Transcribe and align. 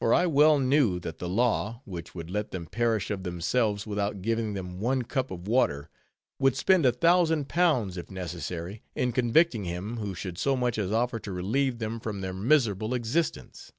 For 0.00 0.12
I 0.12 0.26
well 0.26 0.58
knew 0.58 1.00
that 1.00 1.18
the 1.18 1.30
law, 1.30 1.80
which 1.86 2.14
would 2.14 2.28
let 2.30 2.50
them 2.50 2.66
perish 2.66 3.10
of 3.10 3.22
themselves 3.22 3.86
without 3.86 4.20
giving 4.20 4.52
them 4.52 4.80
one 4.80 5.00
cup 5.00 5.30
of 5.30 5.48
water, 5.48 5.88
would 6.38 6.54
spend 6.54 6.84
a 6.84 6.92
thousand 6.92 7.48
pounds, 7.48 7.96
if 7.96 8.10
necessary, 8.10 8.82
in 8.94 9.12
convicting 9.12 9.64
him 9.64 9.96
who 9.96 10.14
should 10.14 10.36
so 10.36 10.58
much 10.58 10.76
as 10.76 10.92
offer 10.92 11.18
to 11.20 11.32
relieve 11.32 11.78
them 11.78 12.00
from 12.00 12.20
their 12.20 12.34
miserable 12.34 12.92
existence. 12.92 13.72